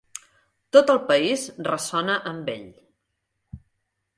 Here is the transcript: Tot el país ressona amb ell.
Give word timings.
Tot 0.77 0.93
el 0.93 1.01
país 1.11 1.43
ressona 1.67 2.15
amb 2.33 2.51
ell. 2.55 2.67